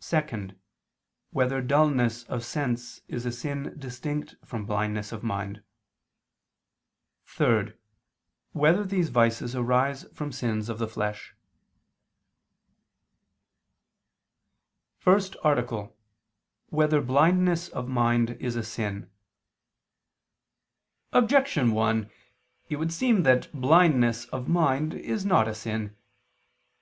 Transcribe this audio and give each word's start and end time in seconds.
(2) 0.00 0.52
Whether 1.28 1.60
dulness 1.60 2.22
of 2.24 2.42
sense 2.42 3.02
is 3.06 3.26
a 3.26 3.30
sin 3.30 3.76
distinct 3.78 4.36
from 4.42 4.64
blindness 4.64 5.12
of 5.12 5.22
mind? 5.22 5.62
(3) 7.26 7.74
Whether 8.52 8.82
these 8.84 9.10
vices 9.10 9.54
arise 9.54 10.04
from 10.14 10.32
sins 10.32 10.70
of 10.70 10.78
the 10.78 10.88
flesh?_______________________ 10.88 11.34
FIRST 15.04 15.36
ARTICLE 15.44 15.78
[II 15.78 15.82
II, 15.82 15.88
Q. 15.90 15.92
15, 15.92 16.08
Art. 16.08 16.72
1] 16.72 16.78
Whether 16.78 17.00
Blindness 17.02 17.68
of 17.68 17.88
Mind 17.88 18.30
Is 18.40 18.56
a 18.56 18.62
Sin? 18.62 19.10
Objection 21.12 21.72
1: 21.72 22.10
It 22.70 22.76
would 22.76 22.90
seem 22.90 23.22
that 23.24 23.52
blindness 23.52 24.24
of 24.30 24.48
mind 24.48 24.94
is 24.94 25.26
not 25.26 25.46
a 25.46 25.54
sin. 25.54 25.94